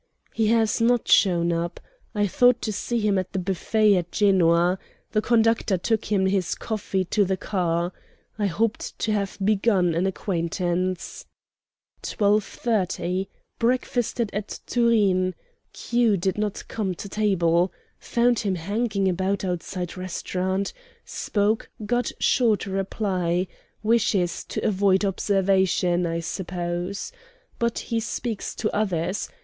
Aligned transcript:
He 0.33 0.47
has 0.47 0.81
not 0.81 1.07
shown 1.07 1.51
up. 1.53 1.79
I 2.15 2.25
thought 2.25 2.59
to 2.63 2.73
see 2.73 2.99
him 2.99 3.19
at 3.19 3.33
the 3.33 3.37
buffet 3.37 3.95
at 3.95 4.11
Genoa. 4.11 4.79
The 5.11 5.21
conductor 5.21 5.77
took 5.77 6.05
him 6.05 6.25
his 6.25 6.55
coffee 6.55 7.05
to 7.05 7.23
the 7.23 7.37
car. 7.37 7.93
I 8.39 8.47
hoped 8.47 8.97
to 8.97 9.11
have 9.11 9.37
begun 9.45 9.93
an 9.93 10.07
acquaintance. 10.07 11.27
"12.30. 12.01 13.27
Breakfasted 13.59 14.31
at 14.33 14.59
Turin. 14.65 15.35
Q. 15.71 16.17
did 16.17 16.35
not 16.35 16.67
come 16.67 16.95
to 16.95 17.07
table. 17.07 17.71
Found 17.99 18.39
him 18.39 18.55
hanging 18.55 19.07
about 19.07 19.45
outside 19.45 19.95
restaurant. 19.97 20.73
Spoke; 21.05 21.69
got 21.85 22.11
short 22.19 22.65
reply. 22.65 23.45
Wishes 23.83 24.43
to 24.45 24.65
avoid 24.65 25.05
observation, 25.05 26.07
I 26.07 26.21
suppose. 26.21 27.11
"But 27.59 27.77
he 27.77 27.99
speaks 27.99 28.55
to 28.55 28.75
others. 28.75 29.29